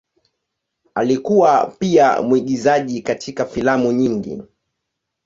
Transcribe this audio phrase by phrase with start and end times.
[0.95, 4.41] Alikuwa pia mwigizaji katika filamu nyingi.